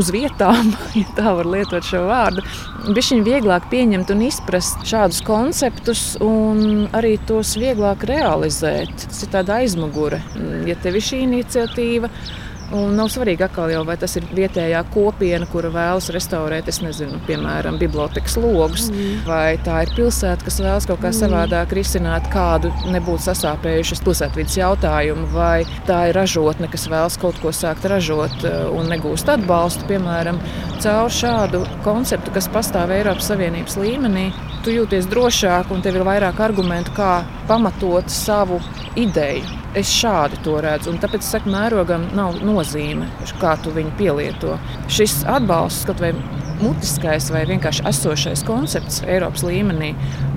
uz 0.00 0.08
vietām, 0.14 0.72
ja 1.00 1.04
tā 1.16 1.34
var 1.36 1.48
lietot 1.52 1.84
šo 1.84 2.06
vārdu, 2.08 2.44
bija 2.88 3.08
viņa 3.12 3.26
vieglāk 3.26 3.68
pieņemt 3.72 4.12
un 4.14 4.24
izprast 4.26 4.86
šādus 4.88 5.20
konceptus, 5.26 6.04
un 6.24 6.86
arī 6.96 7.18
tos 7.28 7.54
vieglāk 7.60 8.06
realizēt. 8.08 8.94
Tas 9.04 9.24
ir 9.26 9.32
tāds 9.34 9.52
aizmugure, 9.52 10.22
ja 10.68 10.78
tev 10.80 10.96
ir 10.98 11.06
šī 11.10 11.26
iniciatīva 11.26 12.10
Un 12.72 12.94
nav 12.96 13.10
svarīgi, 13.12 13.44
jau, 13.72 13.82
vai 13.84 13.98
tas 14.00 14.14
ir 14.16 14.24
vietējā 14.32 14.80
kopiena, 14.94 15.44
kura 15.50 15.68
vēlas 15.74 16.08
restaurēt, 16.14 16.70
nezinu, 16.80 17.18
piemēram, 17.26 17.76
bibliotekas 17.80 18.38
logus, 18.40 18.86
mm. 18.88 19.26
vai 19.28 19.58
tā 19.64 19.82
ir 19.84 19.92
pilsēta, 19.96 20.46
kas 20.46 20.60
vēlas 20.62 20.88
kaut 20.88 21.02
kā 21.02 21.10
mm. 21.10 21.18
savādāk 21.18 21.74
risināt 21.76 22.30
kādu 22.32 22.72
nebūtu 22.94 23.26
sasāpējušas 23.26 24.00
pilsētvidas 24.06 24.56
jautājumu, 24.56 25.28
vai 25.34 25.66
tā 25.88 26.06
ir 26.08 26.16
ražotne, 26.16 26.70
kas 26.72 26.88
vēlas 26.88 27.18
kaut 27.20 27.40
ko 27.44 27.52
sākt 27.52 27.84
ražot 27.92 28.46
eh, 28.48 28.60
un 28.72 28.88
negūst 28.92 29.28
atbalstu, 29.34 29.84
piemēram, 29.90 30.40
caur 30.80 31.12
šādu 31.12 31.64
konceptu, 31.84 32.32
kas 32.32 32.48
pastāv 32.52 32.94
Eiropas 32.96 33.28
Savienības 33.28 33.76
līmenī. 33.82 34.30
Tu 34.64 34.78
jūties 34.78 35.10
drošāk 35.10 35.74
un 35.74 35.84
tev 35.84 35.98
ir 35.98 36.06
vairāk 36.08 36.40
argumentu, 36.40 36.94
kā 36.96 37.18
pamatot 37.50 38.08
savu 38.12 38.62
ideju. 38.96 39.61
Es 39.78 39.88
šādi 39.88 40.36
to 40.44 40.58
redzu, 40.60 40.90
un 40.92 40.98
tāpēc 41.00 41.22
es 41.24 41.30
saku, 41.32 41.48
mērogam 41.52 42.02
nav 42.12 42.42
nozīme, 42.44 43.06
kā 43.40 43.54
tu 43.64 43.72
viņu 43.72 43.94
pielieto. 43.96 44.58
Šis 44.92 45.22
atbalsts, 45.32 45.86
kaut 45.88 46.02
vai 46.04 46.10
mutiskais 46.62 47.28
vai 47.34 47.42
vienkārši 47.48 47.84
esošais 47.90 48.44
koncepts 48.46 49.02
Eiropas 49.06 49.42
līmenī 49.46 49.92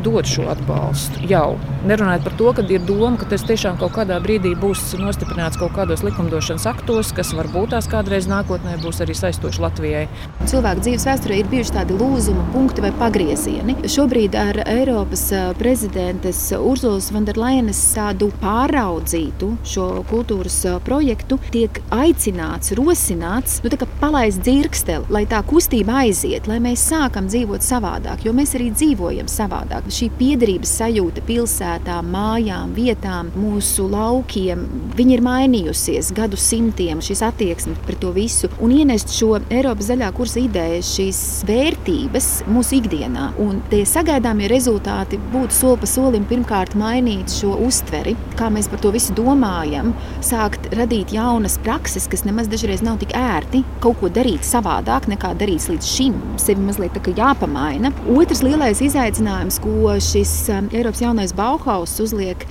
dod 0.06 0.28
šo 0.30 0.48
atbalstu. 0.54 1.22
Jau 1.30 1.56
nerunājot 1.86 2.26
par 2.26 2.36
to, 2.40 2.52
ka 2.58 2.66
ir 2.70 2.84
doma, 2.86 3.16
ka 3.22 3.28
tas 3.30 3.46
tiešām 3.46 3.78
kaut 3.82 3.94
kādā 3.98 4.18
brīdī 4.24 4.54
būs 4.60 4.96
nostiprināts 5.02 5.60
kaut 5.62 5.76
kādos 5.78 6.04
likumdošanas 6.06 6.66
aktos, 6.70 7.12
kas 7.16 7.34
varbūt 7.38 7.76
tās 7.76 7.90
kādreiz 7.90 8.30
nākotnē 8.30 8.78
būs 8.84 9.02
arī 9.06 9.16
saistoši 9.18 9.64
Latvijai. 9.64 10.04
Cilvēku 10.50 10.86
dzīves 10.86 11.06
vēsturē 11.10 11.40
ir 11.42 11.50
bijuši 11.52 11.76
tādi 11.78 11.98
lūzuma 12.00 12.46
punkti 12.54 12.84
vai 12.86 12.92
pagriezieni. 13.00 13.78
Šobrīd 13.96 14.38
ar 14.40 14.62
Eiropas 14.66 15.28
prezidentes 15.60 16.42
Urzulas 16.58 17.12
Vanderlainas 17.14 17.82
tādu 17.96 18.32
pāraudzītu 18.42 19.54
šo 19.66 19.88
kultūras 20.10 20.58
projektu 20.86 21.40
tiek 21.54 21.82
aicināts, 21.94 22.74
rosināts, 22.78 23.62
nu, 23.66 23.74
palaist 24.02 24.42
dzirksteli, 24.46 25.10
lai 25.14 25.26
tā 25.30 25.42
kustība 25.46 26.02
aiziet 26.04 26.15
aiziet, 26.16 26.48
lai 26.48 26.62
mēs 26.64 26.84
sākam 26.88 27.28
dzīvot 27.28 27.64
savādāk, 27.66 28.24
jo 28.26 28.32
mēs 28.36 28.56
arī 28.56 28.70
dzīvojam 28.72 29.28
savādāk. 29.28 29.88
Šī 29.92 30.08
piederības 30.16 30.72
sajūta 30.80 31.24
pilsētām, 31.28 32.08
mājām, 32.14 32.72
vietām, 32.76 33.32
mūsu 33.36 33.90
laukiem, 33.92 34.64
viņi 34.96 35.18
ir 35.18 35.24
mainījusies 35.26 36.14
gadu 36.16 36.40
simtiem, 36.40 37.02
šis 37.04 37.24
attieksme 37.28 37.76
pret 37.86 38.00
to 38.00 38.14
visu. 38.16 38.50
Un 38.64 38.78
ienest 38.78 39.12
šo 39.12 39.34
Eiropas 39.50 39.90
zaļā 39.90 40.12
kursa 40.16 40.40
ideju, 40.46 40.86
šīs 40.88 41.20
vērtības 41.50 42.30
mūsu 42.48 42.80
ikdienā. 42.80 43.34
Un 43.44 43.60
tie 43.72 43.84
sagaidāmie 43.90 44.48
rezultāti 44.52 45.20
būtu 45.34 45.58
soli 45.58 45.82
pa 45.84 45.92
solim 45.92 46.28
pirmkārt 46.30 46.78
mainīt 46.80 47.34
šo 47.36 47.58
uztveri, 47.66 48.16
kā 48.40 48.50
mēs 48.54 48.72
par 48.72 48.84
to 48.84 48.94
visu 48.96 49.16
domājam, 49.18 49.92
sākt 50.24 50.72
radīt 50.78 51.12
jaunas 51.16 51.60
prakses, 51.66 52.08
kas 52.12 52.24
nemaz 52.28 52.48
dažreiz 52.52 52.86
nav 52.86 53.02
tik 53.04 53.12
ērti, 53.20 53.66
kaut 53.84 54.00
ko 54.00 54.12
darīt 54.14 54.48
savādāk 54.48 55.10
nekā 55.12 55.36
darīts 55.40 55.68
līdz 55.72 55.92
šim 55.96 56.05
šim 56.06 56.38
sevi 56.38 56.62
mazliet 56.62 56.98
jāpamaina. 57.18 57.92
Otrs 58.14 58.44
lielais 58.46 58.82
izaicinājums, 58.84 59.58
ko 59.64 59.96
šis 60.02 60.34
um, 60.54 60.70
Eiropas 60.74 61.02
jaunais 61.02 61.34
Bauhaus 61.34 61.98
uzliek, 62.04 62.46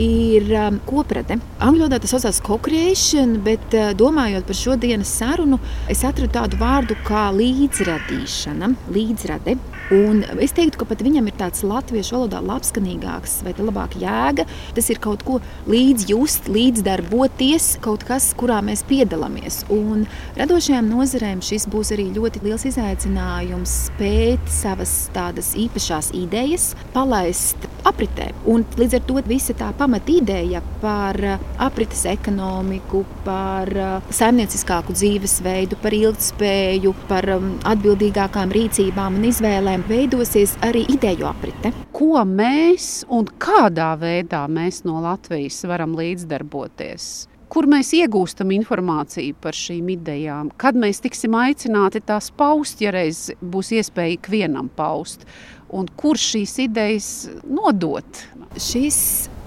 ir 0.00 0.50
um, 0.56 0.78
koprate. 0.88 1.38
Angļu 1.60 1.84
valodā 1.86 2.00
tas 2.00 2.12
saucās 2.14 2.40
co-creation, 2.44 3.38
bet 3.44 3.76
uh, 3.76 3.90
domājot 3.96 4.46
par 4.48 4.58
šodienas 4.58 5.12
sarunu, 5.20 5.60
es 5.92 6.04
atradu 6.04 6.32
tādu 6.36 6.60
vārdu 6.60 6.96
kā 7.06 7.28
līdzradīšana, 7.36 8.74
līdzrade. 8.92 9.56
Un 9.90 10.22
es 10.38 10.52
teiktu, 10.54 10.78
ka 10.78 10.86
pat 10.86 11.00
viņam 11.02 11.26
ir 11.26 11.34
tāds 11.34 11.64
latviešu 11.66 12.14
valodā 12.14 12.38
labskanīgāks 12.46 13.40
vai 13.42 13.56
labāk 13.58 13.96
jēga. 13.98 14.44
Tas 14.76 14.86
ir 14.92 15.00
kaut 15.02 15.24
ko 15.26 15.40
līdzjust, 15.66 16.46
līdzdarboties, 16.46 17.72
kaut 17.82 18.04
kas, 18.06 18.28
kurā 18.38 18.60
mēs 18.62 18.84
piedalāmies. 18.86 19.64
Un 19.74 20.04
radošajām 20.38 20.86
nozarēm 20.92 21.42
šis 21.42 21.66
būs 21.72 21.90
arī 21.96 22.06
ļoti 22.14 22.44
liels 22.44 22.68
izaicinājums 22.70 23.74
spēt 23.88 24.46
savas 24.54 24.94
tādas 25.16 25.56
īpašās 25.58 26.12
idejas 26.14 26.70
palaist 26.94 27.66
apritē. 27.90 28.28
Un 28.46 28.62
līdz 28.78 29.00
ar 29.00 29.04
to 29.08 29.18
visa 29.26 29.56
tā 29.58 29.72
pamatīdeja 29.74 30.62
par 30.84 31.18
aprites 31.58 32.04
ekonomiku, 32.08 33.02
par 33.26 33.72
saimnieciskāku 34.14 34.94
dzīvesveidu, 34.94 35.80
par 35.82 35.98
ilgspēju, 35.98 36.94
par 37.10 37.26
um, 37.34 37.52
atbildīgākām 37.74 38.54
rīcībām 38.54 39.18
un 39.18 39.28
izvēlēm 39.32 39.79
veidosies 39.88 40.56
arī 40.66 40.84
ideju 40.92 41.26
aprite. 41.30 41.72
Ko 41.92 42.24
mēs 42.26 43.04
un 43.08 43.28
kādā 43.40 43.92
veidā 44.00 44.46
mēs 44.50 44.84
no 44.84 45.00
Latvijas 45.04 45.62
varam 45.68 45.96
līdzdarboties? 45.98 47.10
kur 47.50 47.66
mēs 47.66 47.90
iegūstam 47.98 48.52
informāciju 48.54 49.34
par 49.42 49.56
šīm 49.58 49.88
idejām, 49.96 50.52
kad 50.60 50.78
mēs 50.78 51.02
tiksim 51.02 51.34
aicināti 51.34 52.02
tās 52.06 52.30
paust, 52.30 52.78
ja 52.84 52.92
reiz 52.94 53.28
būs 53.42 53.72
iespēja 53.74 54.14
ikvienam 54.14 54.70
paust, 54.76 55.26
un 55.74 55.90
kur 55.98 56.18
šīs 56.20 56.56
idejas 56.66 57.10
nodot. 57.42 58.22
Šis 58.54 59.00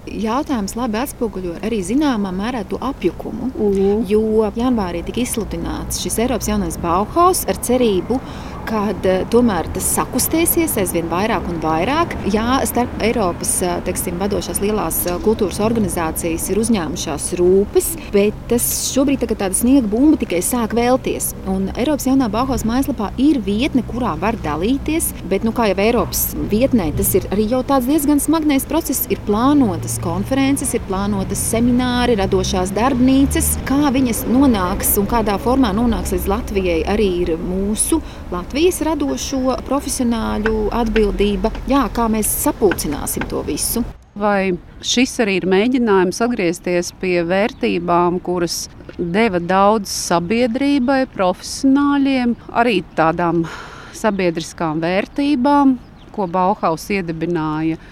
jautājums 0.04 0.74
labi 0.76 0.98
atspoguļo 1.00 1.54
arī 1.64 1.80
zināmā 1.84 2.32
mērā 2.34 2.64
to 2.68 2.78
apjukumu. 2.80 3.50
-huh. 3.56 4.04
Jo 4.08 4.50
janvārī 4.56 5.04
tika 5.04 5.20
izsludināts 5.20 6.02
šis 6.02 6.18
Eiropas 6.18 6.48
jaunais 6.48 6.78
Bauhaus 6.78 7.44
ar 7.48 7.56
cerību, 7.56 8.20
kad 8.68 9.06
eh, 9.08 9.22
tomēr 9.32 9.68
tas 9.74 9.86
sakustēsies 9.96 10.76
aizvien 10.80 11.08
vairāk 11.10 11.46
un 11.50 11.60
vairāk. 11.62 12.16
Jā, 12.32 12.60
starp 12.68 13.02
Eiropas 13.04 13.52
eh, 13.64 13.76
teiksim, 13.86 14.16
vadošās 14.20 14.60
lielās 14.62 15.00
eh, 15.08 15.18
kultūras 15.24 15.60
organizācijas 15.64 16.48
ir 16.52 16.60
uzņēmušās 16.62 17.28
rūpes, 17.40 17.90
bet 18.14 18.36
tas 18.50 18.66
šobrīd 18.90 19.24
tā 19.24 19.30
tāda 19.34 19.56
sniega 19.56 19.88
bumba 19.90 20.18
tikai 20.20 20.40
sāk 20.44 20.76
vēlties. 20.76 21.32
Un 21.50 21.68
Eiropas 21.74 22.08
jaunā 22.08 22.30
Bauhaus 22.32 22.64
mājaslapā 22.68 23.10
ir 23.20 23.40
vietne, 23.44 23.84
kurā 23.90 24.14
var 24.20 24.38
dalīties, 24.44 25.12
bet, 25.30 25.46
nu, 25.46 25.54
kā 25.56 25.68
jau 25.70 25.78
Eiropas 25.84 26.26
vietnē, 26.50 26.90
tas 26.96 27.12
ir 27.18 27.28
arī 27.34 27.48
jau 27.52 27.62
tāds 27.66 27.88
diezgan 27.90 28.22
smagnējs 28.22 28.68
process. 28.70 29.04
Ir 29.12 29.20
plānotas 29.28 29.98
konferences, 30.02 30.72
ir 30.76 30.84
plānotas 30.88 31.42
semināri, 31.52 32.16
radošās 32.20 32.72
darbnīcas, 32.74 33.54
kā 33.68 33.92
viņas 33.94 34.24
nonāks 34.30 34.94
un 35.00 35.08
kādā 35.10 35.36
formā 35.42 35.74
nonāks 35.76 36.14
līdz 36.16 36.30
Latvijai 36.32 36.80
arī 36.94 37.10
ir 37.24 37.34
mūsu 37.40 38.00
Latvijas. 38.32 38.53
Latvijas 38.54 38.84
radošo 38.86 39.56
profesionāļu 39.66 40.68
atbildība, 40.78 41.50
jā, 41.66 41.80
kā 41.90 42.04
mēs 42.06 42.28
sapulcināsim 42.44 43.24
to 43.26 43.40
visu. 43.42 43.80
Vai 44.14 44.54
šis 44.78 45.16
arī 45.24 45.40
ir 45.40 45.46
mēģinājums 45.50 46.22
atgriezties 46.22 46.92
pie 47.00 47.24
vērtībām, 47.26 48.20
kuras 48.22 48.68
deva 48.94 49.40
daudz 49.42 49.90
sabiedrībai, 49.90 51.00
profesionāļiem, 51.16 52.36
arī 52.54 52.76
tādām 52.94 53.42
sabiedriskām 53.90 54.78
vērtībām, 54.86 55.74
ko 56.14 56.30
Bauhaus 56.30 56.86
iedibināja? 56.94 57.82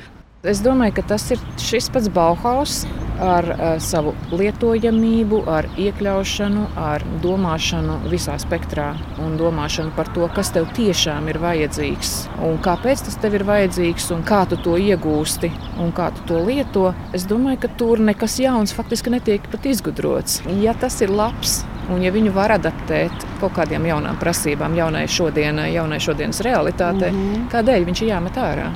Es 0.46 0.62
domāju, 0.62 1.00
ka 1.00 1.08
tas 1.16 1.26
ir 1.34 1.42
šis 1.58 1.90
pats 1.90 2.06
Bauhaus, 2.06 2.84
ar 3.22 3.48
uh, 3.52 3.62
savu 3.82 4.14
lietojamību, 4.34 5.42
ar 5.50 5.68
iekļaušanu, 5.80 6.66
ar 6.76 7.04
domāšanu 7.22 7.98
visā 8.12 8.36
spektrā 8.42 8.92
un 9.22 9.36
domāšanu 9.40 9.94
par 9.96 10.10
to, 10.14 10.26
kas 10.34 10.52
tev 10.54 10.68
tiešām 10.76 11.30
ir 11.32 11.40
vajadzīgs 11.42 12.14
un 12.46 12.58
kāpēc 12.62 13.06
tas 13.06 13.18
tev 13.22 13.38
ir 13.38 13.46
vajadzīgs 13.48 14.10
un 14.16 14.24
kā 14.26 14.42
tu 14.50 14.58
to 14.64 14.76
iegūsti 14.80 15.52
un 15.82 15.92
kā 15.96 16.10
tu 16.16 16.26
to 16.30 16.42
lieto. 16.46 16.90
Es 17.16 17.26
domāju, 17.30 17.62
ka 17.64 17.72
tur 17.78 18.02
nekas 18.02 18.38
jauns 18.42 18.74
faktiski 18.76 19.14
netiek 19.14 19.46
pat 19.52 19.68
izgudrots. 19.70 20.42
Ja 20.62 20.74
tas 20.78 21.00
ir 21.04 21.14
labs, 21.14 21.62
Un, 21.90 21.98
ja 22.04 22.12
viņu 22.14 22.30
var 22.34 22.54
adaptēt 22.54 23.24
kaut 23.40 23.56
kādām 23.56 23.88
jaunām 23.88 24.18
prasībām, 24.20 24.76
jaunai, 24.78 25.02
šodienai, 25.10 25.72
jaunai 25.74 25.98
šodienas 26.00 26.38
realitātei, 26.46 27.10
mm 27.10 27.22
-hmm. 27.22 27.48
kādēļ 27.50 27.86
viņš 27.90 28.02
ir 28.02 28.12
jāmet 28.12 28.38
ārā? 28.38 28.70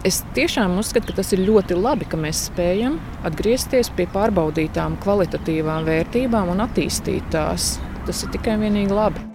Es 0.00 0.22
tiešām 0.32 0.78
uzskatu, 0.80 1.10
ka 1.12 1.18
tas 1.18 1.34
ir 1.36 1.42
ļoti 1.44 1.76
labi, 1.76 2.06
ka 2.08 2.16
mēs 2.16 2.46
spējam 2.46 2.94
atgriezties 3.28 3.90
pie 3.92 4.06
pārbaudītām 4.08 4.94
kvalitatīvām 5.02 5.84
vērtībām 5.84 6.48
un 6.54 6.62
attīstīt 6.64 7.26
tās. 7.34 7.74
Tas 8.06 8.22
ir 8.24 8.30
tikai 8.32 8.54
un 8.56 8.64
vienīgi 8.64 8.96
labi. 8.96 9.26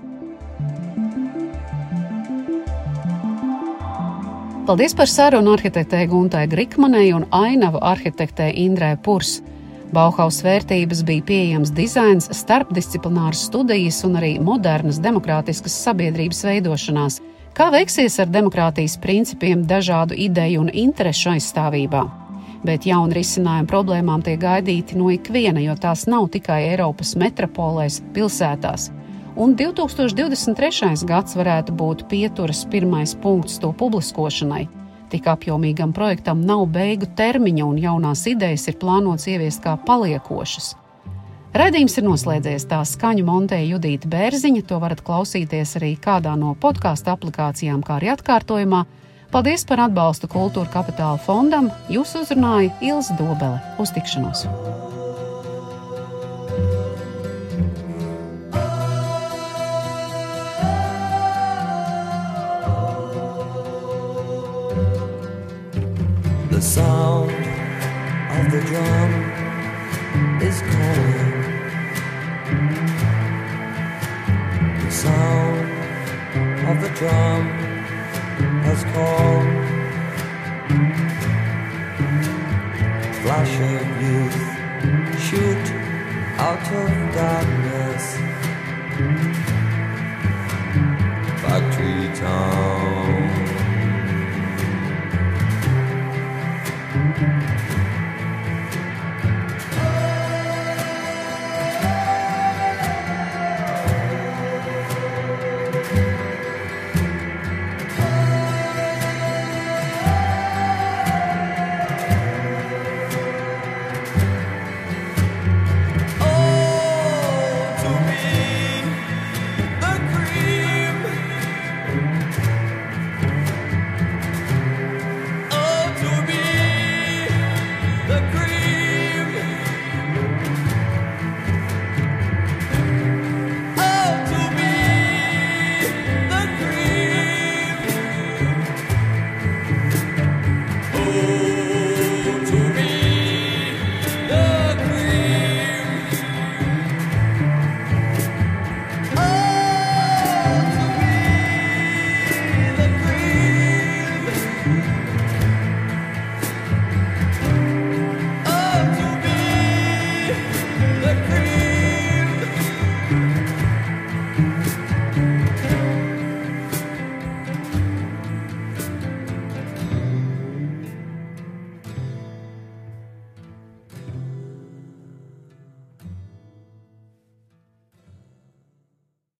Paldies 4.65 4.97
par 4.97 5.11
sarunu 5.11 5.53
arhitektei 5.53 6.07
Guntai 6.09 6.47
Grikmanai 6.49 7.11
un 7.13 7.27
ainavu 7.29 7.83
arhitektei 7.85 8.49
Indrē 8.63 8.95
Purs. 8.97 9.35
Bauhaus 9.93 10.41
vērtības 10.41 11.05
bija 11.05 11.27
pieejams 11.29 11.75
dizains, 11.77 12.31
starpdisciplināras 12.33 13.45
studijas 13.51 14.01
un 14.09 14.17
arī 14.17 14.33
modernas 14.41 14.97
demokrātiskas 14.97 15.77
sabiedrības 15.85 16.41
veidošanās– 16.49 17.21
Kā 17.55 17.69
veiksies 17.71 18.17
ar 18.19 18.27
demokrātijas 18.27 18.97
principiem 18.99 19.61
dažādu 19.63 20.11
ideju 20.19 20.65
un 20.65 20.71
interešu 20.75 21.29
aizstāvībā? 21.37 22.01
Bet 22.67 22.83
jauni 22.83 23.15
risinājumi 23.15 23.69
problēmām 23.71 24.25
tiek 24.25 24.41
gaidīti 24.41 24.97
no 24.99 25.07
ikviena, 25.13 25.63
jo 25.63 25.77
tās 25.79 26.03
nav 26.11 26.27
tikai 26.33 26.65
Eiropas 26.73 27.13
metropolēs, 27.15 28.01
pilsētās. 28.11 28.89
Un 29.39 29.55
2023. 29.55 31.07
gads 31.07 31.39
varētu 31.39 31.79
būt 31.79 32.03
pieturas 32.11 32.65
pirmais 32.67 33.15
punkts 33.23 33.61
to 33.63 33.71
publiskošanai. 33.71 34.65
Tik 35.15 35.31
apjomīgam 35.31 35.95
projektam 35.95 36.43
nav 36.43 36.67
beigu 36.75 37.07
termiņa, 37.07 37.69
un 37.71 37.79
jaunās 37.79 38.27
idejas 38.27 38.67
ir 38.67 38.81
plānotas 38.83 39.31
ieviest 39.31 39.63
kā 39.63 39.79
paliekošas. 39.87 40.73
Redījums 41.55 41.93
ir 41.95 42.03
noslēdzies. 42.03 42.65
Tā 42.67 42.81
skaņu 42.83 43.23
montēja 43.29 43.69
Judita 43.69 44.09
Bērziņa. 44.11 44.65
To 44.67 44.75
varat 44.83 44.99
klausīties 45.07 45.77
arī 45.79 45.93
kādā 46.03 46.33
no 46.35 46.51
podkāstu 46.59 47.13
aplikācijām, 47.13 47.79
kā 47.79 47.95
arī 47.95 48.11
atkārtojumā. 48.11 48.81
Paldies 49.31 49.63
par 49.63 49.85
atbalstu 49.85 50.27
Kultūra 50.27 50.67
Kapitāla 50.73 51.15
fondam. 51.15 51.71
Jūs 51.87 52.11
uzrunāja 52.19 52.75
Ilza 52.83 53.15
Dobele. 53.15 53.63
Uz 53.79 53.95
tikšanos! 53.95 54.43
The 66.51 66.61
sound 66.61 67.31
of 67.31 68.51
the 68.51 68.61
drum 68.67 69.11
is 70.41 70.59
calling. 70.59 71.44
Sound 74.95 75.69
of 76.69 76.81
the 76.81 76.89
drum 76.99 77.43
has 78.67 78.81
called. 78.93 79.47
Flash 83.21 83.53
of 83.71 83.87
youth, 84.05 84.39
shoot 85.27 85.65
out 86.47 86.65
of 86.81 86.91
darkness. 87.19 88.05
Factory 91.41 92.07
town. 92.15 92.84